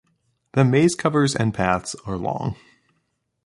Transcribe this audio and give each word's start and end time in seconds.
The 0.53 0.65
maze 0.65 0.95
covers 0.95 1.35
and 1.35 1.53
paths 1.53 1.95
are 2.07 2.17
long. 2.17 2.55